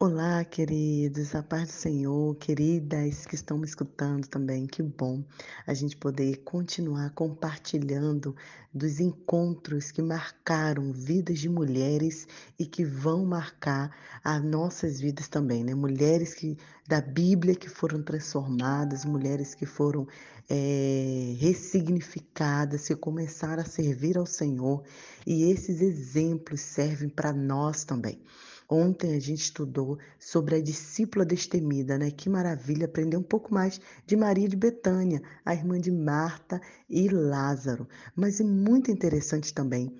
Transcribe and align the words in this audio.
Olá, 0.00 0.44
queridos, 0.44 1.34
a 1.34 1.42
paz 1.42 1.66
do 1.66 1.72
Senhor, 1.72 2.36
queridas 2.36 3.26
que 3.26 3.34
estão 3.34 3.58
me 3.58 3.66
escutando 3.66 4.28
também, 4.28 4.64
que 4.64 4.80
bom 4.80 5.24
a 5.66 5.74
gente 5.74 5.96
poder 5.96 6.36
continuar 6.44 7.10
compartilhando 7.14 8.32
dos 8.72 9.00
encontros 9.00 9.90
que 9.90 10.00
marcaram 10.00 10.92
vidas 10.92 11.40
de 11.40 11.48
mulheres 11.48 12.28
e 12.56 12.64
que 12.64 12.84
vão 12.84 13.26
marcar 13.26 13.90
as 14.22 14.40
nossas 14.40 15.00
vidas 15.00 15.26
também, 15.26 15.64
né? 15.64 15.74
Mulheres 15.74 16.32
que 16.32 16.56
da 16.86 17.00
Bíblia 17.00 17.56
que 17.56 17.68
foram 17.68 18.00
transformadas, 18.00 19.04
mulheres 19.04 19.52
que 19.52 19.66
foram 19.66 20.06
eh, 20.48 21.34
ressignificadas, 21.40 22.86
que 22.86 22.94
começaram 22.94 23.64
a 23.64 23.66
servir 23.66 24.16
ao 24.16 24.26
Senhor, 24.26 24.84
e 25.26 25.50
esses 25.50 25.80
exemplos 25.80 26.60
servem 26.60 27.08
para 27.08 27.32
nós 27.32 27.82
também. 27.82 28.22
Ontem 28.70 29.16
a 29.16 29.20
gente 29.20 29.40
estudou 29.40 29.98
sobre 30.18 30.56
a 30.56 30.60
discípula 30.60 31.24
destemida, 31.24 31.96
né? 31.96 32.10
Que 32.10 32.28
maravilha 32.28 32.84
aprender 32.84 33.16
um 33.16 33.22
pouco 33.22 33.52
mais 33.52 33.80
de 34.06 34.14
Maria 34.14 34.46
de 34.46 34.56
Betânia, 34.56 35.22
a 35.42 35.54
irmã 35.54 35.80
de 35.80 35.90
Marta 35.90 36.60
e 36.88 37.08
Lázaro. 37.08 37.88
Mas 38.14 38.40
é 38.40 38.44
muito 38.44 38.90
interessante 38.90 39.54
também 39.54 39.96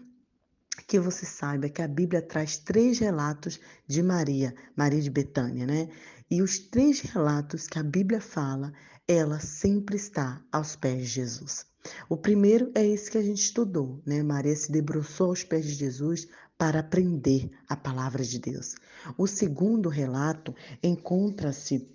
que 0.86 1.00
você 1.00 1.24
saiba 1.26 1.68
que 1.68 1.82
a 1.82 1.88
Bíblia 1.88 2.22
traz 2.22 2.58
três 2.58 2.98
relatos 2.98 3.58
de 3.86 4.02
Maria, 4.02 4.54
Maria 4.76 5.00
de 5.00 5.10
Betânia, 5.10 5.66
né? 5.66 5.88
E 6.30 6.42
os 6.42 6.58
três 6.58 7.00
relatos 7.00 7.66
que 7.66 7.78
a 7.78 7.82
Bíblia 7.82 8.20
fala, 8.20 8.72
ela 9.06 9.40
sempre 9.40 9.96
está 9.96 10.42
aos 10.52 10.76
pés 10.76 11.00
de 11.00 11.06
Jesus. 11.06 11.66
O 12.08 12.16
primeiro 12.16 12.70
é 12.74 12.86
esse 12.86 13.10
que 13.10 13.16
a 13.16 13.22
gente 13.22 13.42
estudou, 13.42 14.02
né? 14.04 14.22
Maria 14.22 14.54
se 14.54 14.70
debruçou 14.70 15.28
aos 15.28 15.42
pés 15.42 15.64
de 15.64 15.72
Jesus 15.72 16.28
para 16.58 16.80
aprender 16.80 17.48
a 17.68 17.76
palavra 17.76 18.24
de 18.24 18.38
Deus. 18.40 18.74
O 19.16 19.26
segundo 19.28 19.88
relato 19.88 20.52
encontra-se 20.82 21.88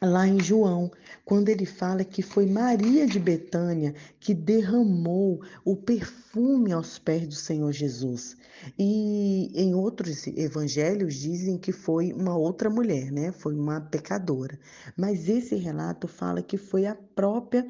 lá 0.00 0.26
em 0.26 0.40
João, 0.40 0.90
quando 1.24 1.48
ele 1.48 1.64
fala 1.64 2.04
que 2.04 2.22
foi 2.22 2.46
Maria 2.46 3.06
de 3.06 3.18
Betânia 3.18 3.94
que 4.18 4.34
derramou 4.34 5.40
o 5.64 5.76
perfume 5.76 6.72
aos 6.72 6.98
pés 6.98 7.26
do 7.26 7.34
Senhor 7.34 7.72
Jesus. 7.72 8.36
E 8.78 9.50
em 9.54 9.74
outros 9.74 10.26
evangelhos 10.26 11.14
dizem 11.14 11.58
que 11.58 11.72
foi 11.72 12.12
uma 12.12 12.36
outra 12.36 12.70
mulher, 12.70 13.10
né? 13.10 13.32
Foi 13.32 13.54
uma 13.54 13.80
pecadora. 13.80 14.58
Mas 14.96 15.28
esse 15.28 15.54
relato 15.56 16.08
fala 16.08 16.42
que 16.42 16.56
foi 16.56 16.86
a 16.86 16.94
própria 16.94 17.66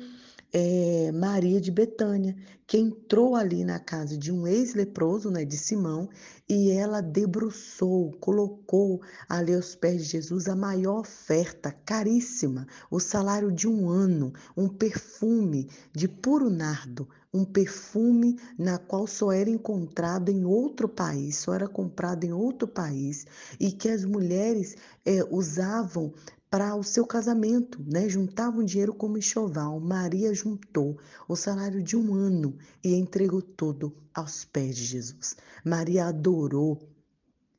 é, 0.56 1.10
Maria 1.10 1.60
de 1.60 1.72
Betânia, 1.72 2.36
que 2.64 2.78
entrou 2.78 3.34
ali 3.34 3.64
na 3.64 3.80
casa 3.80 4.16
de 4.16 4.30
um 4.32 4.46
ex-leproso, 4.46 5.28
né, 5.28 5.44
de 5.44 5.56
Simão, 5.56 6.08
e 6.48 6.70
ela 6.70 7.00
debruçou, 7.00 8.12
colocou 8.20 9.02
ali 9.28 9.52
aos 9.52 9.74
pés 9.74 10.04
de 10.04 10.12
Jesus 10.12 10.48
a 10.48 10.54
maior 10.54 11.00
oferta, 11.00 11.72
caríssima, 11.84 12.68
o 12.88 13.00
salário 13.00 13.50
de 13.50 13.66
um 13.66 13.88
ano, 13.88 14.32
um 14.56 14.68
perfume 14.68 15.68
de 15.92 16.06
puro 16.06 16.48
nardo, 16.48 17.08
um 17.32 17.44
perfume 17.44 18.38
na 18.56 18.78
qual 18.78 19.08
só 19.08 19.32
era 19.32 19.50
encontrado 19.50 20.30
em 20.30 20.44
outro 20.44 20.88
país, 20.88 21.36
só 21.36 21.52
era 21.52 21.66
comprado 21.66 22.22
em 22.22 22.32
outro 22.32 22.68
país, 22.68 23.26
e 23.58 23.72
que 23.72 23.88
as 23.88 24.04
mulheres 24.04 24.76
é, 25.04 25.24
usavam 25.24 26.14
para 26.54 26.76
o 26.76 26.84
seu 26.84 27.04
casamento, 27.04 27.84
né? 27.84 28.08
Juntavam 28.08 28.62
dinheiro 28.62 28.94
como 28.94 29.18
enxoval. 29.18 29.80
Maria 29.80 30.32
juntou 30.32 30.96
o 31.26 31.34
salário 31.34 31.82
de 31.82 31.96
um 31.96 32.14
ano 32.14 32.56
e 32.84 32.94
entregou 32.94 33.42
tudo 33.42 33.92
aos 34.14 34.44
pés 34.44 34.76
de 34.76 34.84
Jesus. 34.84 35.34
Maria 35.64 36.06
adorou 36.06 36.78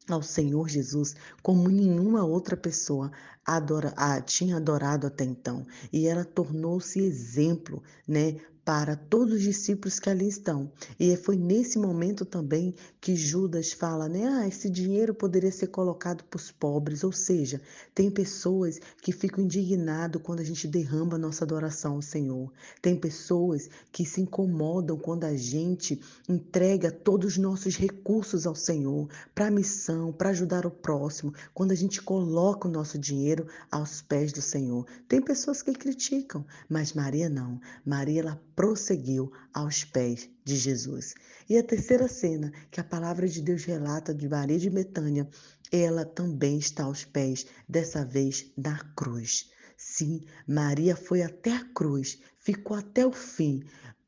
ao 0.09 0.21
Senhor 0.21 0.69
Jesus 0.69 1.13
como 1.43 1.67
nenhuma 1.67 2.23
outra 2.23 2.55
pessoa 2.55 3.11
adora, 3.45 3.93
ah, 3.95 4.19
tinha 4.19 4.57
adorado 4.57 5.07
até 5.07 5.23
então. 5.23 5.65
E 5.93 6.07
ela 6.07 6.25
tornou-se 6.25 6.99
exemplo, 6.99 7.83
né, 8.07 8.37
para 8.65 8.95
todos 8.95 9.35
os 9.35 9.41
discípulos 9.43 9.99
que 9.99 10.09
ali 10.09 10.27
estão. 10.27 10.71
E 10.99 11.15
foi 11.15 11.37
nesse 11.37 11.77
momento 11.77 12.25
também 12.25 12.73
que 12.99 13.15
Judas 13.15 13.71
fala, 13.71 14.09
né? 14.09 14.25
Ah, 14.25 14.47
esse 14.47 14.67
dinheiro 14.67 15.13
poderia 15.13 15.51
ser 15.51 15.67
colocado 15.67 16.23
para 16.23 16.37
os 16.37 16.49
pobres. 16.49 17.03
Ou 17.03 17.11
seja, 17.11 17.61
tem 17.93 18.09
pessoas 18.09 18.79
que 19.03 19.11
ficam 19.11 19.43
indignadas 19.43 20.19
quando 20.19 20.39
a 20.39 20.43
gente 20.43 20.67
derrama 20.67 21.13
a 21.13 21.19
nossa 21.19 21.45
adoração 21.45 21.93
ao 21.93 22.01
Senhor. 22.01 22.51
Tem 22.81 22.95
pessoas 22.95 23.69
que 23.91 24.03
se 24.03 24.21
incomodam 24.21 24.97
quando 24.97 25.25
a 25.25 25.37
gente 25.37 26.01
entrega 26.27 26.91
todos 26.91 27.33
os 27.33 27.37
nossos 27.37 27.75
recursos 27.75 28.47
ao 28.47 28.55
Senhor 28.55 29.07
para 29.35 29.45
a 29.45 29.51
missão, 29.51 30.11
para 30.11 30.31
ajudar 30.31 30.65
o 30.65 30.71
próximo, 30.71 31.31
quando 31.53 31.71
a 31.71 31.75
gente 31.75 32.01
coloca 32.01 32.67
o 32.67 32.71
nosso 32.71 32.97
dinheiro 32.97 33.34
aos 33.71 34.01
pés 34.01 34.31
do 34.31 34.41
Senhor. 34.41 34.85
Tem 35.07 35.21
pessoas 35.21 35.61
que 35.61 35.73
criticam, 35.73 36.45
mas 36.69 36.93
Maria 36.93 37.29
não. 37.29 37.59
Maria 37.85 38.21
ela 38.21 38.41
prosseguiu 38.55 39.31
aos 39.53 39.83
pés 39.83 40.29
de 40.43 40.55
Jesus. 40.55 41.15
E 41.49 41.57
a 41.57 41.63
terceira 41.63 42.07
cena 42.07 42.51
que 42.69 42.79
a 42.79 42.83
palavra 42.83 43.27
de 43.27 43.41
Deus 43.41 43.63
relata 43.65 44.13
de 44.13 44.29
Maria 44.29 44.59
de 44.59 44.69
Betânia, 44.69 45.27
ela 45.71 46.05
também 46.05 46.57
está 46.57 46.83
aos 46.83 47.03
pés, 47.03 47.45
dessa 47.67 48.05
vez 48.05 48.51
da 48.57 48.77
cruz. 48.95 49.49
Sim, 49.77 50.21
Maria 50.47 50.95
foi 50.95 51.21
até 51.21 51.51
a 51.51 51.65
cruz, 51.73 52.19
ficou 52.39 52.77
até 52.77 53.05
o 53.05 53.11
fim, 53.11 53.63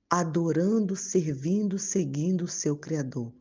adorando, 0.09 0.95
servindo, 0.95 1.77
seguindo 1.77 2.45
o 2.45 2.47
seu 2.47 2.77
Criador. 2.77 3.33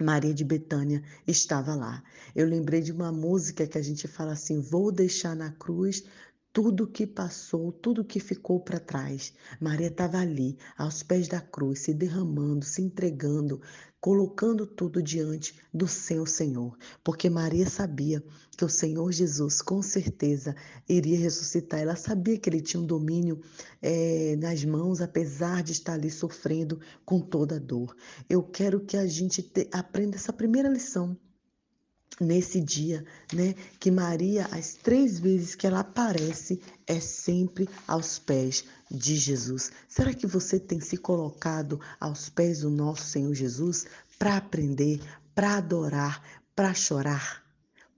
Maria 0.00 0.34
de 0.34 0.44
Betânia 0.44 1.02
estava 1.26 1.74
lá. 1.74 2.02
Eu 2.34 2.46
lembrei 2.46 2.80
de 2.80 2.92
uma 2.92 3.12
música 3.12 3.66
que 3.66 3.78
a 3.78 3.82
gente 3.82 4.08
fala 4.08 4.32
assim: 4.32 4.60
Vou 4.60 4.90
deixar 4.90 5.36
na 5.36 5.52
cruz 5.52 6.04
tudo 6.54 6.86
que 6.86 7.04
passou, 7.04 7.72
tudo 7.72 8.04
que 8.04 8.20
ficou 8.20 8.60
para 8.60 8.78
trás. 8.78 9.34
Maria 9.60 9.88
estava 9.88 10.18
ali, 10.18 10.56
aos 10.78 11.02
pés 11.02 11.26
da 11.26 11.40
cruz, 11.40 11.80
se 11.80 11.92
derramando, 11.92 12.64
se 12.64 12.80
entregando, 12.80 13.60
colocando 14.00 14.64
tudo 14.64 15.02
diante 15.02 15.58
do 15.74 15.88
seu 15.88 16.24
Senhor, 16.24 16.78
porque 17.02 17.28
Maria 17.28 17.68
sabia 17.68 18.22
que 18.56 18.64
o 18.64 18.68
Senhor 18.68 19.10
Jesus, 19.10 19.60
com 19.60 19.82
certeza, 19.82 20.54
iria 20.88 21.18
ressuscitar. 21.18 21.80
Ela 21.80 21.96
sabia 21.96 22.38
que 22.38 22.48
ele 22.48 22.60
tinha 22.60 22.80
um 22.80 22.86
domínio 22.86 23.40
é, 23.82 24.36
nas 24.36 24.64
mãos, 24.64 25.00
apesar 25.00 25.60
de 25.60 25.72
estar 25.72 25.94
ali 25.94 26.08
sofrendo 26.08 26.78
com 27.04 27.18
toda 27.18 27.56
a 27.56 27.58
dor. 27.58 27.96
Eu 28.30 28.44
quero 28.44 28.78
que 28.78 28.96
a 28.96 29.06
gente 29.08 29.42
te, 29.42 29.68
aprenda 29.72 30.14
essa 30.14 30.32
primeira 30.32 30.68
lição 30.68 31.18
nesse 32.20 32.60
dia, 32.60 33.04
né? 33.32 33.54
Que 33.78 33.90
Maria, 33.90 34.46
as 34.52 34.74
três 34.74 35.18
vezes 35.18 35.54
que 35.54 35.66
ela 35.66 35.80
aparece, 35.80 36.60
é 36.86 37.00
sempre 37.00 37.68
aos 37.86 38.18
pés 38.18 38.64
de 38.90 39.16
Jesus. 39.16 39.72
Será 39.88 40.14
que 40.14 40.26
você 40.26 40.58
tem 40.58 40.80
se 40.80 40.96
colocado 40.96 41.80
aos 41.98 42.28
pés 42.28 42.60
do 42.60 42.70
nosso 42.70 43.04
Senhor 43.04 43.34
Jesus 43.34 43.86
para 44.18 44.36
aprender, 44.36 45.00
para 45.34 45.56
adorar, 45.56 46.22
para 46.54 46.72
chorar? 46.74 47.42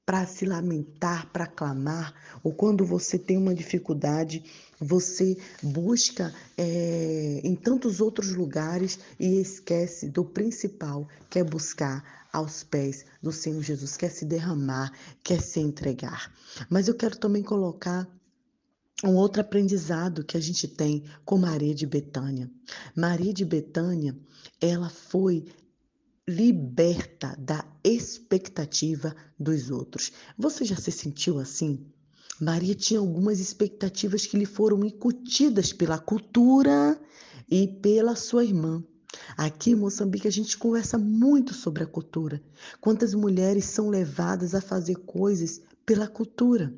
Para 0.05 0.25
se 0.25 0.47
lamentar, 0.47 1.32
para 1.32 1.49
clamar, 1.49 2.15
ou 2.43 2.55
quando 2.55 2.87
você 2.87 3.19
tem 3.19 3.37
uma 3.37 3.53
dificuldade, 3.53 4.44
você 4.81 5.37
busca 5.62 6.34
é, 6.56 7.41
em 7.42 7.54
tantos 7.54 8.00
outros 8.00 8.32
lugares 8.32 8.98
e 9.19 9.41
esquece 9.41 10.09
do 10.09 10.25
principal, 10.25 11.09
que 11.31 11.38
é 11.38 11.44
buscar 11.44 12.28
aos 12.32 12.62
pés 12.62 13.04
do 13.22 13.32
Senhor 13.32 13.62
Jesus, 13.62 13.97
quer 13.97 14.10
se 14.10 14.25
derramar, 14.25 14.92
quer 15.22 15.41
se 15.41 15.60
entregar. 15.60 16.32
Mas 16.69 16.88
eu 16.88 16.94
quero 16.94 17.16
também 17.16 17.42
colocar 17.42 18.06
um 19.04 19.14
outro 19.14 19.41
aprendizado 19.41 20.25
que 20.25 20.37
a 20.37 20.41
gente 20.41 20.69
tem 20.69 21.04
com 21.25 21.38
Maria 21.38 21.75
de 21.75 21.87
Betânia. 21.87 22.50
Maria 22.94 23.32
de 23.32 23.44
Betânia, 23.44 24.16
ela 24.60 24.88
foi 24.88 25.44
liberta 26.28 27.37
da 27.38 27.64
expectativa 27.84 29.14
dos 29.38 29.70
outros. 29.70 30.12
Você 30.37 30.64
já 30.64 30.76
se 30.76 30.91
sentiu 30.91 31.38
assim? 31.38 31.87
Maria 32.41 32.75
tinha 32.75 33.00
algumas 33.00 33.41
expectativas 33.41 34.27
que 34.27 34.37
lhe 34.37 34.44
foram 34.44 34.85
incutidas 34.85 35.73
pela 35.73 35.99
cultura 35.99 37.00
e 37.50 37.67
pela 37.67 38.15
sua 38.15 38.44
irmã. 38.44 38.85
Aqui 39.38 39.71
em 39.71 39.75
Moçambique 39.75 40.29
a 40.29 40.33
gente 40.33 40.59
conversa 40.59 40.99
muito 40.99 41.55
sobre 41.55 41.83
a 41.83 41.87
cultura. 41.87 42.43
Quantas 42.79 43.15
mulheres 43.15 43.65
são 43.65 43.88
levadas 43.88 44.55
a 44.55 44.61
fazer 44.61 44.97
coisas 44.97 45.62
pela 45.87 46.06
cultura? 46.06 46.75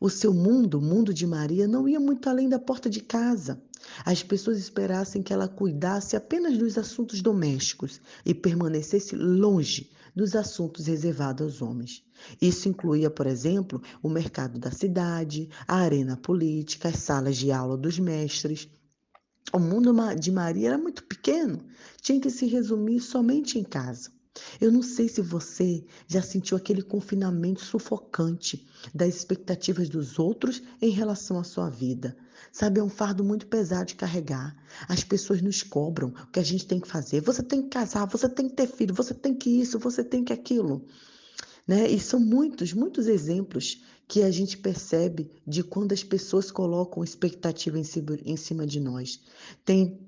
O 0.00 0.10
seu 0.10 0.34
mundo, 0.34 0.78
o 0.78 0.82
mundo 0.82 1.14
de 1.14 1.28
Maria, 1.28 1.68
não 1.68 1.88
ia 1.88 2.00
muito 2.00 2.28
além 2.28 2.48
da 2.48 2.58
porta 2.58 2.90
de 2.90 3.00
casa. 3.00 3.62
As 4.04 4.22
pessoas 4.22 4.58
esperassem 4.58 5.22
que 5.22 5.32
ela 5.32 5.46
cuidasse 5.46 6.16
apenas 6.16 6.58
dos 6.58 6.76
assuntos 6.76 7.22
domésticos 7.22 8.00
e 8.26 8.34
permanecesse 8.34 9.14
longe 9.14 9.90
dos 10.14 10.34
assuntos 10.36 10.86
reservados 10.86 11.42
aos 11.42 11.62
homens. 11.62 12.04
Isso 12.40 12.68
incluía, 12.68 13.10
por 13.10 13.26
exemplo, 13.26 13.82
o 14.02 14.08
mercado 14.08 14.58
da 14.58 14.70
cidade, 14.70 15.48
a 15.66 15.76
arena 15.76 16.16
política, 16.16 16.88
as 16.88 16.96
salas 16.96 17.36
de 17.36 17.50
aula 17.50 17.76
dos 17.76 17.98
mestres. 17.98 18.68
O 19.52 19.58
mundo 19.58 19.92
de 20.18 20.30
Maria 20.30 20.68
era 20.68 20.78
muito 20.78 21.04
pequeno, 21.04 21.64
tinha 22.00 22.20
que 22.20 22.30
se 22.30 22.46
resumir 22.46 23.00
somente 23.00 23.58
em 23.58 23.64
casa. 23.64 24.10
Eu 24.60 24.72
não 24.72 24.82
sei 24.82 25.08
se 25.08 25.20
você 25.20 25.84
já 26.06 26.22
sentiu 26.22 26.56
aquele 26.56 26.82
confinamento 26.82 27.62
sufocante 27.62 28.66
das 28.94 29.16
expectativas 29.16 29.88
dos 29.88 30.18
outros 30.18 30.62
em 30.80 30.90
relação 30.90 31.38
à 31.38 31.44
sua 31.44 31.68
vida. 31.68 32.16
Sabe, 32.50 32.80
é 32.80 32.82
um 32.82 32.88
fardo 32.88 33.22
muito 33.22 33.46
pesado 33.46 33.86
de 33.86 33.94
carregar. 33.94 34.56
As 34.88 35.04
pessoas 35.04 35.42
nos 35.42 35.62
cobram 35.62 36.08
o 36.08 36.30
que 36.30 36.40
a 36.40 36.42
gente 36.42 36.66
tem 36.66 36.80
que 36.80 36.88
fazer. 36.88 37.20
Você 37.20 37.42
tem 37.42 37.62
que 37.62 37.68
casar, 37.68 38.06
você 38.06 38.28
tem 38.28 38.48
que 38.48 38.54
ter 38.54 38.66
filho, 38.66 38.94
você 38.94 39.14
tem 39.14 39.34
que 39.34 39.50
isso, 39.50 39.78
você 39.78 40.02
tem 40.02 40.24
que 40.24 40.32
aquilo. 40.32 40.84
Né? 41.66 41.90
E 41.90 42.00
são 42.00 42.18
muitos, 42.18 42.72
muitos 42.72 43.06
exemplos 43.06 43.82
que 44.08 44.22
a 44.22 44.30
gente 44.30 44.58
percebe 44.58 45.30
de 45.46 45.62
quando 45.62 45.92
as 45.92 46.02
pessoas 46.02 46.50
colocam 46.50 47.04
expectativa 47.04 47.78
em 47.78 48.36
cima, 48.36 48.66
de 48.66 48.80
nós. 48.80 49.20
Tem 49.64 49.98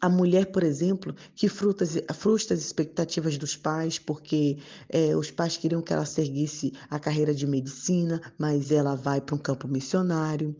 a 0.00 0.08
mulher, 0.08 0.46
por 0.46 0.62
exemplo, 0.62 1.14
que 1.34 1.48
frustra 1.48 1.84
as 1.84 2.60
expectativas 2.60 3.36
dos 3.36 3.56
pais, 3.56 3.98
porque 3.98 4.58
é, 4.88 5.16
os 5.16 5.30
pais 5.30 5.56
queriam 5.56 5.82
que 5.82 5.92
ela 5.92 6.06
seguisse 6.06 6.72
a 6.88 6.98
carreira 6.98 7.34
de 7.34 7.46
medicina, 7.46 8.20
mas 8.38 8.70
ela 8.70 8.94
vai 8.94 9.20
para 9.20 9.34
um 9.34 9.38
campo 9.38 9.66
missionário 9.66 10.56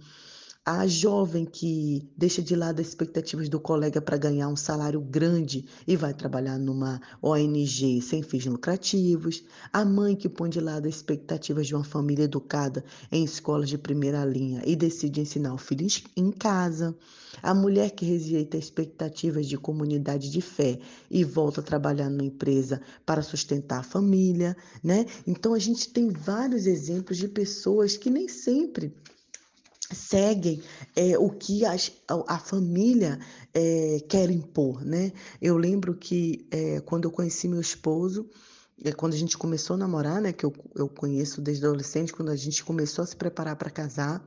a 0.71 0.87
jovem 0.87 1.47
que 1.47 2.07
deixa 2.15 2.43
de 2.43 2.55
lado 2.55 2.83
as 2.83 2.89
expectativas 2.89 3.49
do 3.49 3.59
colega 3.59 4.03
para 4.03 4.19
ganhar 4.19 4.49
um 4.49 4.57
salário 4.57 5.01
grande 5.01 5.65
e 5.87 5.97
vai 5.97 6.13
trabalhar 6.13 6.59
numa 6.59 7.01
ONG 7.23 8.03
sem 8.03 8.23
fins 8.23 8.45
lucrativos, 8.45 9.43
a 9.73 9.83
mãe 9.83 10.15
que 10.15 10.29
põe 10.29 10.51
de 10.51 10.61
lado 10.61 10.87
as 10.87 10.97
expectativas 10.97 11.67
de 11.67 11.75
uma 11.75 11.85
família 11.85 12.25
educada 12.25 12.85
em 13.11 13.25
escolas 13.25 13.71
de 13.71 13.79
primeira 13.79 14.23
linha 14.27 14.61
e 14.67 14.77
decide 14.77 15.23
ensinar 15.23 15.55
o 15.55 15.57
filho 15.57 15.87
em 16.15 16.31
casa, 16.31 16.95
a 17.43 17.55
mulher 17.55 17.93
que 17.93 18.05
rejeita 18.05 18.59
expectativas 18.59 19.47
de 19.47 19.57
comunidade 19.57 20.31
de 20.31 20.43
fé 20.43 20.79
e 21.11 21.25
volta 21.25 21.63
a 21.63 21.65
trabalhar 21.65 22.11
numa 22.11 22.27
empresa 22.27 22.79
para 23.07 23.23
sustentar 23.23 23.79
a 23.81 23.83
família, 23.83 24.55
né? 24.85 25.07
Então 25.27 25.55
a 25.55 25.59
gente 25.59 25.89
tem 25.89 26.11
vários 26.11 26.67
exemplos 26.67 27.17
de 27.17 27.27
pessoas 27.27 27.97
que 27.97 28.11
nem 28.11 28.29
sempre 28.29 28.93
seguem 29.93 30.63
é, 30.95 31.19
o 31.19 31.31
que 31.31 31.65
as, 31.65 31.93
a, 32.27 32.39
família 32.39 33.19
é, 33.55 33.99
quer 34.09 34.31
impor, 34.31 34.85
né? 34.85 35.13
Eu 35.41 35.57
lembro 35.57 35.95
que 35.95 36.47
é, 36.51 36.81
quando 36.81 37.05
eu 37.05 37.11
conheci 37.11 37.49
meu 37.49 37.61
esposo, 37.61 38.29
é, 38.85 38.93
quando 38.93 39.15
a 39.15 39.17
gente 39.17 39.37
começou 39.37 39.75
a 39.75 39.79
namorar, 39.79 40.21
né? 40.21 40.33
Que 40.33 40.45
eu, 40.45 40.53
eu 40.75 40.89
conheço 40.89 41.41
desde 41.41 41.65
adolescente, 41.65 42.13
quando 42.13 42.31
a 42.31 42.37
gente 42.37 42.65
começou 42.65 43.03
a 43.03 43.07
se 43.07 43.17
preparar 43.17 43.57
para 43.57 43.71
casar, 43.71 44.25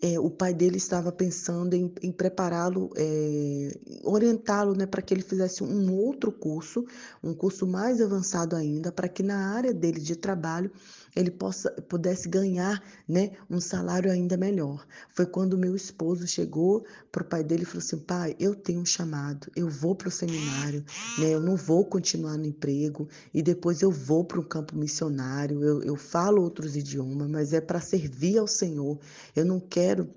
é, 0.00 0.18
o 0.20 0.30
pai 0.30 0.52
dele 0.52 0.76
estava 0.76 1.10
pensando 1.10 1.74
em, 1.74 1.92
em 2.02 2.12
prepará-lo, 2.12 2.90
é, 2.96 3.78
orientá-lo 4.04 4.74
né, 4.74 4.84
para 4.84 5.00
que 5.00 5.14
ele 5.14 5.22
fizesse 5.22 5.64
um 5.64 5.94
outro 5.94 6.30
curso, 6.30 6.84
um 7.22 7.32
curso 7.32 7.66
mais 7.66 8.00
avançado 8.00 8.54
ainda, 8.54 8.92
para 8.92 9.08
que 9.08 9.22
na 9.22 9.54
área 9.54 9.72
dele 9.72 10.00
de 10.00 10.14
trabalho 10.14 10.70
ele 11.16 11.30
possa, 11.30 11.70
pudesse 11.88 12.28
ganhar 12.28 12.82
né, 13.08 13.32
um 13.50 13.58
salário 13.58 14.12
ainda 14.12 14.36
melhor. 14.36 14.86
Foi 15.08 15.24
quando 15.24 15.56
meu 15.56 15.74
esposo 15.74 16.26
chegou 16.26 16.84
para 17.10 17.22
o 17.22 17.26
pai 17.26 17.42
dele 17.42 17.62
e 17.62 17.66
falou 17.66 17.78
assim: 17.78 17.98
pai, 17.98 18.36
eu 18.38 18.54
tenho 18.54 18.80
um 18.80 18.86
chamado, 18.86 19.50
eu 19.56 19.68
vou 19.68 19.94
para 19.96 20.08
o 20.08 20.10
seminário, 20.10 20.84
né, 21.18 21.34
eu 21.34 21.40
não 21.40 21.56
vou 21.56 21.84
continuar 21.84 22.36
no 22.36 22.44
emprego 22.44 23.08
e 23.32 23.42
depois 23.42 23.80
eu 23.80 23.90
vou 23.90 24.24
para 24.24 24.38
um 24.38 24.44
campo 24.44 24.76
missionário, 24.76 25.64
eu, 25.64 25.82
eu 25.82 25.96
falo 25.96 26.42
outros 26.42 26.76
idiomas, 26.76 27.28
mas 27.28 27.52
é 27.54 27.60
para 27.60 27.80
servir 27.80 28.38
ao 28.38 28.46
Senhor. 28.46 28.98
Eu 29.34 29.46
não 29.46 29.58
quero 29.58 30.08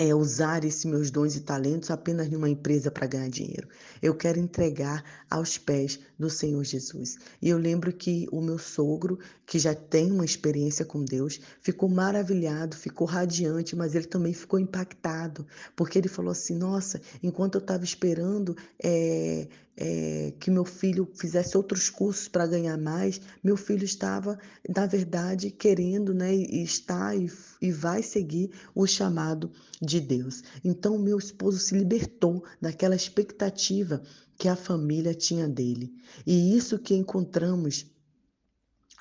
é, 0.00 0.14
usar 0.14 0.64
esses 0.64 0.86
meus 0.86 1.10
dons 1.10 1.36
e 1.36 1.40
talentos 1.40 1.90
apenas 1.90 2.30
numa 2.30 2.48
empresa 2.48 2.90
para 2.90 3.06
ganhar 3.06 3.28
dinheiro. 3.28 3.68
Eu 4.00 4.14
quero 4.14 4.40
entregar 4.40 5.04
aos 5.28 5.58
pés 5.58 6.00
do 6.18 6.30
Senhor 6.30 6.64
Jesus. 6.64 7.18
E 7.42 7.50
eu 7.50 7.58
lembro 7.58 7.92
que 7.92 8.26
o 8.32 8.40
meu 8.40 8.58
sogro, 8.58 9.18
que 9.44 9.58
já 9.58 9.74
tem 9.74 10.10
uma 10.10 10.24
experiência 10.24 10.86
com 10.86 11.04
Deus, 11.04 11.38
ficou 11.60 11.86
maravilhado, 11.86 12.74
ficou 12.74 13.06
radiante, 13.06 13.76
mas 13.76 13.94
ele 13.94 14.06
também 14.06 14.32
ficou 14.32 14.58
impactado, 14.58 15.46
porque 15.76 15.98
ele 15.98 16.08
falou 16.08 16.32
assim: 16.32 16.56
Nossa, 16.56 16.98
enquanto 17.22 17.56
eu 17.56 17.60
estava 17.60 17.84
esperando 17.84 18.56
é, 18.82 19.48
é, 19.80 20.34
que 20.38 20.50
meu 20.50 20.64
filho 20.64 21.08
fizesse 21.14 21.56
outros 21.56 21.88
cursos 21.88 22.28
para 22.28 22.46
ganhar 22.46 22.76
mais, 22.76 23.18
meu 23.42 23.56
filho 23.56 23.82
estava, 23.82 24.38
na 24.68 24.86
verdade, 24.86 25.50
querendo, 25.50 26.12
né, 26.12 26.34
e 26.34 26.62
está 26.62 27.16
e, 27.16 27.32
e 27.62 27.72
vai 27.72 28.02
seguir 28.02 28.50
o 28.74 28.86
chamado 28.86 29.50
de 29.80 29.89
Deus. 29.98 30.42
Então, 30.62 30.98
meu 30.98 31.18
esposo 31.18 31.58
se 31.58 31.74
libertou 31.74 32.44
daquela 32.60 32.94
expectativa 32.94 34.02
que 34.38 34.46
a 34.46 34.54
família 34.54 35.14
tinha 35.14 35.48
dele. 35.48 35.92
E 36.26 36.54
isso 36.54 36.78
que 36.78 36.94
encontramos 36.94 37.86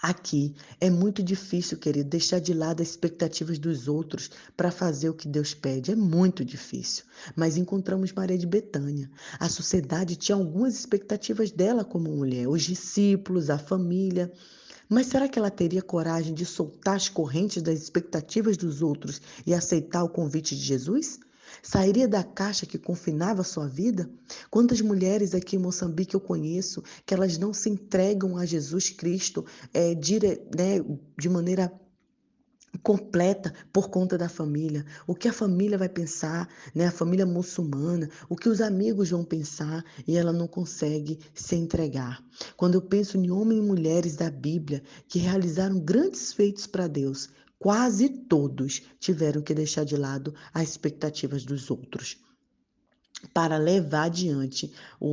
Aqui 0.02 0.56
é 0.80 0.90
muito 0.90 1.22
difícil, 1.22 1.78
querido, 1.78 2.10
deixar 2.10 2.40
de 2.40 2.54
lado 2.54 2.82
as 2.82 2.92
expectativas 2.92 3.60
dos 3.60 3.90
outros 3.90 4.32
para 4.56 4.72
fazer 4.72 5.10
o 5.10 5.14
que 5.14 5.28
Deus 5.28 5.54
pede. 5.54 5.92
É 5.92 5.96
muito 5.96 6.46
difícil. 6.46 7.04
Mas 7.36 7.58
encontramos 7.58 8.14
Maria 8.14 8.38
de 8.38 8.48
Betânia. 8.48 9.12
A 9.38 9.50
sociedade 9.50 10.16
tinha 10.16 10.38
algumas 10.38 10.74
expectativas 10.74 11.52
dela 11.52 11.84
como 11.84 12.16
mulher, 12.16 12.48
os 12.48 12.64
discípulos, 12.64 13.50
a 13.50 13.58
família. 13.58 14.32
Mas 14.90 15.06
será 15.06 15.30
que 15.30 15.38
ela 15.38 15.52
teria 15.52 15.84
coragem 15.84 16.34
de 16.34 16.48
soltar 16.48 16.96
as 16.96 17.08
correntes 17.08 17.62
das 17.62 17.80
expectativas 17.80 18.58
dos 18.58 18.82
outros 18.82 19.22
e 19.46 19.54
aceitar 19.54 20.04
o 20.04 20.10
convite 20.10 20.56
de 20.56 20.64
Jesus? 20.64 21.20
Sairia 21.62 22.08
da 22.08 22.24
caixa 22.24 22.66
que 22.66 22.78
confinava 22.78 23.44
sua 23.44 23.68
vida? 23.68 24.10
Quantas 24.50 24.82
mulheres 24.82 25.36
aqui 25.36 25.56
em 25.56 25.60
Moçambique 25.60 26.16
eu 26.16 26.20
conheço 26.20 26.84
que 27.06 27.14
elas 27.14 27.38
não 27.38 27.54
se 27.54 27.70
entregam 27.70 28.36
a 28.36 28.46
Jesus 28.46 28.90
Cristo 28.90 29.46
é, 29.72 29.94
dire, 29.94 30.42
né, 30.58 30.84
de 31.18 31.30
maneira 31.30 31.72
completa 32.84 33.54
por 33.74 33.90
conta 33.90 34.18
da 34.18 34.30
família. 34.30 34.86
O 35.08 35.16
que 35.16 35.28
a 35.28 35.34
família 35.34 35.78
vai 35.78 35.90
pensar, 35.90 36.48
né? 36.74 36.88
A 36.88 36.92
família 36.92 37.26
muçulmana, 37.26 38.10
o 38.28 38.36
que 38.36 38.50
os 38.50 38.62
amigos 38.62 39.10
vão 39.10 39.24
pensar 39.24 39.84
e 40.08 40.18
ela 40.18 40.32
não 40.32 40.48
consegue 40.48 41.20
se 41.34 41.56
entregar. 41.56 42.24
Quando 42.56 42.76
eu 42.76 42.82
penso 42.82 43.18
em 43.18 43.32
homens 43.32 43.60
e 43.60 43.68
mulheres 43.68 44.16
da 44.16 44.30
Bíblia 44.30 44.84
que 45.08 45.20
realizaram 45.20 45.80
grandes 45.80 46.34
feitos 46.34 46.68
para 46.68 46.88
Deus, 46.88 47.30
Quase 47.62 48.08
todos 48.08 48.84
tiveram 49.02 49.42
que 49.42 49.54
deixar 49.54 49.84
de 49.84 49.98
lado 49.98 50.34
as 50.54 50.70
expectativas 50.70 51.44
dos 51.44 51.70
outros 51.70 52.18
para 53.34 53.58
levar 53.58 54.06
adiante 54.06 54.72
o, 55.00 55.08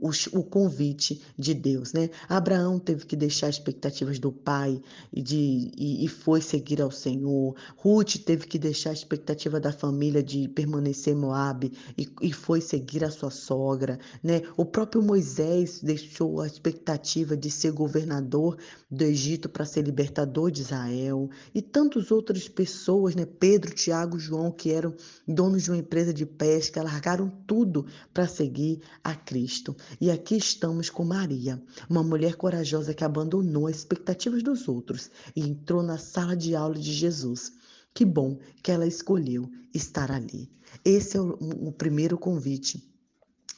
o, 0.00 0.08
o, 0.08 0.38
o, 0.38 0.44
convite 0.44 1.22
de 1.38 1.54
Deus, 1.54 1.92
né? 1.92 2.10
Abraão 2.28 2.78
teve 2.78 3.06
que 3.06 3.16
deixar 3.16 3.48
expectativas 3.48 4.18
do 4.18 4.30
pai 4.32 4.80
e, 5.12 5.22
de, 5.22 5.70
e, 5.76 6.04
e, 6.04 6.08
foi 6.08 6.40
seguir 6.40 6.80
ao 6.80 6.90
Senhor. 6.90 7.54
Ruth 7.76 8.16
teve 8.24 8.46
que 8.46 8.58
deixar 8.58 8.90
a 8.90 8.94
expectativa 8.94 9.60
da 9.60 9.72
família 9.72 10.22
de 10.22 10.48
permanecer 10.48 11.14
em 11.14 11.16
Moab 11.16 11.72
e, 11.96 12.08
e 12.22 12.32
foi 12.32 12.60
seguir 12.60 13.04
a 13.04 13.10
sua 13.10 13.30
sogra, 13.30 13.98
né? 14.22 14.42
O 14.56 14.64
próprio 14.64 15.02
Moisés 15.02 15.80
deixou 15.82 16.40
a 16.40 16.46
expectativa 16.46 17.36
de 17.36 17.50
ser 17.50 17.72
governador 17.72 18.56
do 18.90 19.04
Egito 19.04 19.48
para 19.48 19.64
ser 19.64 19.82
libertador 19.82 20.50
de 20.50 20.62
Israel 20.62 21.28
e 21.54 21.62
tantas 21.62 22.10
outras 22.10 22.48
pessoas, 22.48 23.14
né? 23.14 23.26
Pedro, 23.26 23.74
Tiago, 23.74 24.18
João, 24.18 24.50
que 24.50 24.70
eram 24.70 24.94
donos 25.26 25.64
de 25.64 25.70
uma 25.70 25.78
empresa 25.78 26.12
de 26.12 26.24
pesca, 26.24 26.82
largaram 26.96 27.28
tudo 27.46 27.86
para 28.12 28.26
seguir 28.26 28.80
a 29.04 29.14
Cristo. 29.14 29.76
E 30.00 30.10
aqui 30.10 30.36
estamos 30.36 30.88
com 30.88 31.04
Maria, 31.04 31.62
uma 31.90 32.02
mulher 32.02 32.36
corajosa 32.36 32.94
que 32.94 33.04
abandonou 33.04 33.66
as 33.66 33.76
expectativas 33.76 34.42
dos 34.42 34.66
outros 34.66 35.10
e 35.34 35.42
entrou 35.42 35.82
na 35.82 35.98
sala 35.98 36.34
de 36.34 36.56
aula 36.56 36.74
de 36.74 36.92
Jesus. 36.92 37.52
Que 37.92 38.04
bom 38.04 38.38
que 38.62 38.70
ela 38.70 38.86
escolheu 38.86 39.50
estar 39.74 40.10
ali. 40.10 40.50
Esse 40.84 41.18
é 41.18 41.20
o, 41.20 41.36
o 41.68 41.72
primeiro 41.72 42.16
convite 42.16 42.82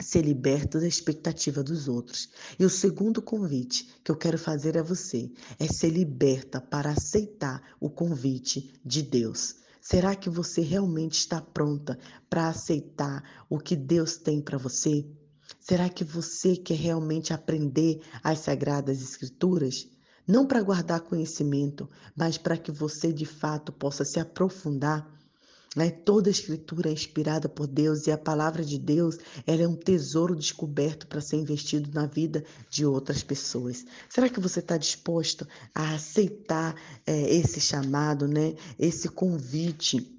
ser 0.01 0.23
liberto 0.23 0.79
da 0.79 0.87
expectativa 0.87 1.63
dos 1.63 1.89
outros. 1.89 2.29
E 2.59 2.65
o 2.65 2.71
segundo 2.71 3.21
convite 3.21 3.89
que 4.03 4.11
eu 4.11 4.17
quero 4.17 4.39
fazer 4.39 4.79
a 4.79 4.83
você 4.83 5.31
é 5.59 5.67
ser 5.67 5.91
liberta 5.91 6.61
para 6.61 6.91
aceitar 6.91 7.63
o 7.81 7.91
convite 7.91 8.73
de 8.85 9.03
Deus. 9.03 9.57
Será 9.81 10.15
que 10.15 10.29
você 10.29 10.61
realmente 10.61 11.15
está 11.15 11.41
pronta 11.41 11.99
para 12.29 12.49
aceitar 12.49 13.23
o 13.49 13.59
que 13.59 13.77
Deus 13.77 14.17
tem 14.17 14.41
para 14.41 14.59
você? 14.59 15.07
Será 15.61 15.89
que 15.89 16.05
você 16.05 16.57
quer 16.57 16.77
realmente 16.77 17.33
aprender 17.33 18.01
as 18.23 18.41
sagradas 18.41 19.01
escrituras? 19.01 19.89
Não 20.27 20.47
para 20.47 20.63
guardar 20.63 21.01
conhecimento, 21.01 21.89
mas 22.15 22.37
para 22.37 22.57
que 22.57 22.71
você 22.71 23.13
de 23.13 23.25
fato 23.25 23.73
possa 23.73 24.05
se 24.05 24.21
aprofundar 24.21 25.18
né? 25.77 25.91
Toda 25.91 26.29
a 26.29 26.31
escritura 26.31 26.89
é 26.89 26.93
inspirada 26.93 27.49
por 27.49 27.67
Deus 27.67 28.07
e 28.07 28.11
a 28.11 28.19
palavra 28.19 28.65
de 28.65 28.79
Deus 28.79 29.19
ela 29.47 29.63
é 29.63 29.69
um 29.69 29.77
tesouro 29.77 30.35
descoberto 30.35 31.07
para 31.07 31.21
ser 31.21 31.37
investido 31.37 31.91
na 31.93 32.07
vida 32.07 32.45
de 32.71 32.85
outras 32.85 33.23
pessoas. 33.23 33.85
Será 34.09 34.29
que 34.29 34.41
você 34.41 34.61
está 34.61 34.77
disposto 34.77 35.47
a 35.75 35.95
aceitar 35.95 36.75
é, 37.07 37.35
esse 37.35 37.61
chamado, 37.61 38.27
né? 38.27 38.55
esse 38.79 39.09
convite? 39.09 40.18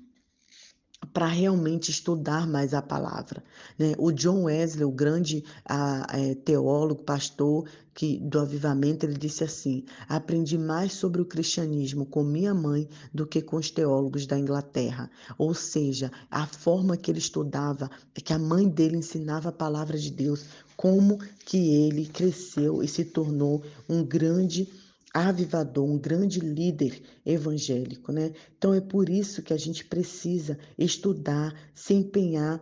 Para 1.13 1.27
realmente 1.27 1.91
estudar 1.91 2.45
mais 2.47 2.73
a 2.73 2.81
palavra, 2.81 3.43
né. 3.77 3.93
O 3.97 4.11
John 4.11 4.43
Wesley, 4.43 4.83
o 4.85 4.91
grande, 4.91 5.43
ah, 5.65 6.05
eh, 6.13 6.35
teólogo, 6.35 7.03
pastor 7.03 7.67
que 7.93 8.17
do 8.19 8.39
avivamento, 8.39 9.05
ele 9.05 9.17
disse 9.17 9.43
assim: 9.43 9.83
"Aprendi 10.07 10.57
mais 10.57 10.93
sobre 10.93 11.21
o 11.21 11.25
cristianismo 11.25 12.05
com 12.05 12.23
minha 12.23 12.53
mãe 12.53 12.87
do 13.13 13.25
que 13.25 13.41
com 13.41 13.57
os 13.57 13.71
teólogos 13.71 14.25
da 14.27 14.37
Inglaterra". 14.37 15.09
Ou 15.37 15.53
seja, 15.53 16.11
a 16.29 16.45
forma 16.45 16.97
que 16.97 17.09
ele 17.11 17.19
estudava, 17.19 17.89
é 18.15 18.21
que 18.21 18.33
a 18.33 18.39
mãe 18.39 18.67
dele 18.67 18.97
ensinava 18.97 19.49
a 19.49 19.53
palavra 19.53 19.97
de 19.97 20.11
Deus, 20.11 20.45
como 20.75 21.17
que 21.45 21.57
ele 21.57 22.05
cresceu 22.07 22.81
e 22.83 22.87
se 22.87 23.03
tornou 23.05 23.63
um 23.87 24.03
grande 24.03 24.67
avivador, 25.13 25.85
um 25.85 25.97
grande 25.97 26.39
líder 26.39 27.01
evangélico, 27.25 28.11
né. 28.11 28.31
Então 28.57 28.73
é 28.73 28.81
por 28.81 29.09
isso 29.09 29.41
que 29.41 29.53
a 29.53 29.57
gente 29.57 29.85
precisa 29.85 30.57
estudar, 30.77 31.53
se 31.73 31.93
empenhar 31.93 32.61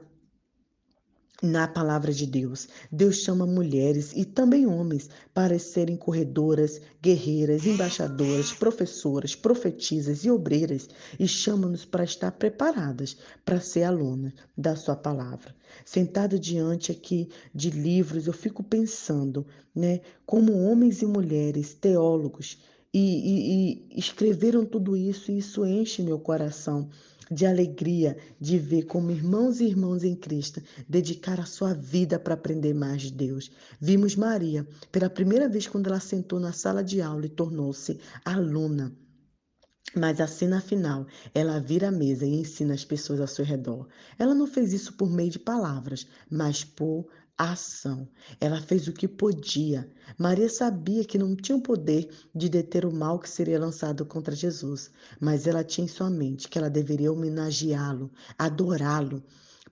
na 1.41 1.67
palavra 1.67 2.11
de 2.11 2.25
Deus. 2.25 2.67
Deus 2.91 3.17
chama 3.17 3.45
mulheres 3.45 4.11
e 4.15 4.25
também 4.25 4.65
homens 4.65 5.09
para 5.33 5.59
serem 5.59 5.95
corredoras, 5.95 6.81
guerreiras, 7.01 7.65
embaixadoras, 7.65 8.51
professoras, 8.53 9.35
profetisas 9.35 10.25
e 10.25 10.31
obreiras 10.31 10.89
e 11.19 11.27
chama-nos 11.27 11.85
para 11.85 12.03
estar 12.03 12.31
preparadas 12.31 13.17
para 13.45 13.59
ser 13.59 13.83
alunas 13.83 14.33
da 14.57 14.75
sua 14.75 14.95
palavra. 14.95 15.55
Sentada 15.85 16.39
diante 16.39 16.91
aqui 16.91 17.29
de 17.53 17.69
livros, 17.69 18.25
eu 18.25 18.33
fico 18.33 18.63
pensando, 18.63 19.45
né, 19.75 20.01
como 20.25 20.57
homens 20.57 21.01
e 21.01 21.05
mulheres 21.05 21.73
teólogos 21.75 22.57
e, 22.91 22.99
e, 22.99 23.93
e 23.95 23.99
escreveram 23.99 24.65
tudo 24.65 24.97
isso 24.97 25.31
e 25.31 25.37
isso 25.37 25.65
enche 25.65 26.01
meu 26.01 26.17
coração 26.17 26.89
de 27.31 27.45
alegria 27.45 28.17
de 28.39 28.57
ver 28.57 28.83
como 28.83 29.11
irmãos 29.11 29.59
e 29.59 29.65
irmãs 29.65 30.03
em 30.03 30.15
Cristo 30.15 30.61
dedicar 30.87 31.39
a 31.39 31.45
sua 31.45 31.73
vida 31.73 32.19
para 32.19 32.33
aprender 32.33 32.73
mais 32.73 33.01
de 33.03 33.11
Deus. 33.11 33.51
Vimos 33.79 34.15
Maria, 34.15 34.67
pela 34.91 35.09
primeira 35.09 35.47
vez 35.49 35.67
quando 35.67 35.87
ela 35.87 35.99
sentou 35.99 36.39
na 36.39 36.53
sala 36.53 36.83
de 36.83 37.01
aula 37.01 37.25
e 37.25 37.29
tornou-se 37.29 37.99
aluna. 38.23 38.95
Mas 39.95 40.19
a 40.19 40.27
cena 40.27 40.59
final, 40.59 41.07
ela 41.33 41.59
vira 41.59 41.87
a 41.87 41.91
mesa 41.91 42.25
e 42.25 42.41
ensina 42.41 42.73
as 42.73 42.83
pessoas 42.83 43.21
ao 43.21 43.27
seu 43.27 43.45
redor. 43.45 43.87
Ela 44.19 44.35
não 44.35 44.45
fez 44.45 44.73
isso 44.73 44.93
por 44.93 45.09
meio 45.09 45.31
de 45.31 45.39
palavras, 45.39 46.05
mas 46.29 46.63
por 46.63 47.07
ação. 47.37 48.07
Ela 48.39 48.61
fez 48.61 48.87
o 48.87 48.93
que 48.93 49.07
podia. 49.07 49.89
Maria 50.17 50.49
sabia 50.49 51.05
que 51.05 51.17
não 51.17 51.35
tinha 51.35 51.57
o 51.57 51.61
poder 51.61 52.09
de 52.33 52.49
deter 52.49 52.85
o 52.85 52.93
mal 52.93 53.19
que 53.19 53.29
seria 53.29 53.59
lançado 53.59 54.05
contra 54.05 54.35
Jesus, 54.35 54.89
mas 55.19 55.45
ela 55.45 55.63
tinha 55.63 55.85
em 55.85 55.89
sua 55.89 56.09
mente 56.09 56.47
que 56.47 56.57
ela 56.57 56.69
deveria 56.69 57.11
homenageá-lo, 57.11 58.09
adorá-lo 58.37 59.23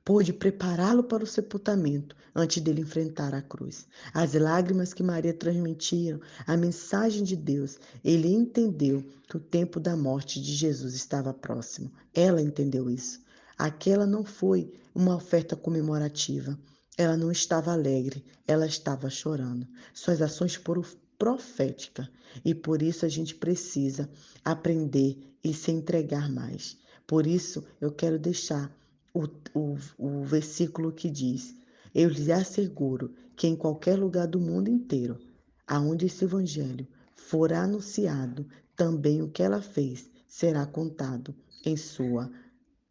pôde 0.06 0.32
prepará-lo 0.32 1.04
para 1.04 1.24
o 1.24 1.28
sepultamento 1.28 2.16
antes 2.36 2.62
dele 2.62 2.82
enfrentar 2.82 3.34
a 3.34 3.42
cruz. 3.42 3.88
As 4.14 4.36
lágrimas 4.36 4.94
que 4.94 5.02
Maria 5.02 5.34
transmitiam, 5.34 6.20
a 6.46 6.56
mensagem 6.56 7.24
de 7.24 7.36
Deus, 7.36 7.80
ele 8.04 8.28
entendeu 8.28 9.04
que 9.28 9.36
o 9.36 9.40
tempo 9.40 9.80
da 9.80 9.98
morte 9.98 10.40
de 10.40 10.54
Jesus 10.54 10.94
estava 10.94 11.34
próximo. 11.34 11.92
Ela 12.14 12.40
entendeu 12.40 12.88
isso. 12.88 13.20
Aquela 13.58 14.06
não 14.06 14.24
foi 14.24 14.72
uma 14.94 15.16
oferta 15.16 15.56
comemorativa. 15.56 16.58
Ela 16.98 17.18
não 17.18 17.32
estava 17.32 17.74
alegre, 17.74 18.24
ela 18.48 18.66
estava 18.66 19.10
chorando. 19.10 19.68
Suas 19.94 20.22
ações 20.22 20.56
foram 20.56 20.84
proféticas 21.18 22.08
e 22.44 22.54
por 22.54 22.82
isso 22.82 23.06
a 23.06 23.10
gente 23.10 23.36
precisa 23.36 24.10
aprender 24.44 25.18
e 25.44 25.54
se 25.54 25.72
entregar 25.72 26.32
mais. 26.32 26.78
Por 27.06 27.28
isso 27.28 27.64
eu 27.80 27.92
quero 27.92 28.18
deixar 28.18 28.76
o, 29.14 29.26
o, 29.54 29.78
o 29.98 30.24
versículo 30.24 30.92
que 30.92 31.10
diz: 31.10 31.56
Eu 31.94 32.10
lhe 32.10 32.32
asseguro 32.32 33.14
que 33.36 33.48
em 33.48 33.56
qualquer 33.56 33.98
lugar 33.98 34.28
do 34.28 34.40
mundo 34.40 34.70
inteiro, 34.70 35.20
aonde 35.68 36.06
esse 36.06 36.24
evangelho 36.24 36.88
for 37.16 37.52
anunciado, 37.54 38.48
também 38.76 39.22
o 39.22 39.30
que 39.30 39.44
ela 39.44 39.62
fez 39.62 40.10
será 40.28 40.66
contado 40.66 41.36
em 41.66 41.78
sua 41.78 42.32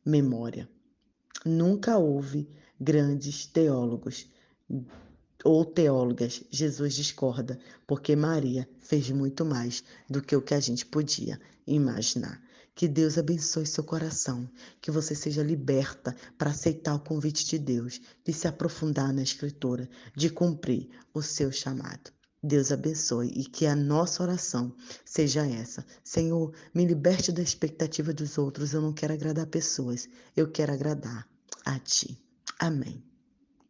memória. 0.04 0.68
Nunca 1.44 1.98
houve 1.98 2.48
grandes 2.84 3.46
teólogos 3.46 4.28
ou 5.42 5.64
teólogas. 5.64 6.44
Jesus 6.50 6.94
discorda, 6.94 7.58
porque 7.86 8.14
Maria 8.14 8.68
fez 8.80 9.10
muito 9.10 9.44
mais 9.44 9.82
do 10.08 10.22
que 10.22 10.36
o 10.36 10.42
que 10.42 10.54
a 10.54 10.60
gente 10.60 10.84
podia 10.84 11.40
imaginar. 11.66 12.42
Que 12.74 12.88
Deus 12.88 13.16
abençoe 13.16 13.66
seu 13.66 13.84
coração, 13.84 14.50
que 14.80 14.90
você 14.90 15.14
seja 15.14 15.42
liberta 15.42 16.14
para 16.36 16.50
aceitar 16.50 16.94
o 16.94 17.00
convite 17.00 17.46
de 17.46 17.58
Deus, 17.58 18.00
de 18.24 18.32
se 18.32 18.48
aprofundar 18.48 19.12
na 19.12 19.22
Escritura, 19.22 19.88
de 20.14 20.28
cumprir 20.28 20.90
o 21.14 21.22
seu 21.22 21.52
chamado. 21.52 22.12
Deus 22.42 22.72
abençoe 22.72 23.28
e 23.28 23.44
que 23.44 23.64
a 23.64 23.76
nossa 23.76 24.22
oração 24.22 24.74
seja 25.04 25.46
essa. 25.46 25.86
Senhor, 26.02 26.52
me 26.74 26.84
liberte 26.84 27.32
da 27.32 27.40
expectativa 27.40 28.12
dos 28.12 28.36
outros. 28.36 28.74
Eu 28.74 28.82
não 28.82 28.92
quero 28.92 29.14
agradar 29.14 29.46
pessoas, 29.46 30.08
eu 30.36 30.50
quero 30.50 30.72
agradar 30.72 31.26
a 31.64 31.78
Ti. 31.78 32.23
Amém. 32.58 33.04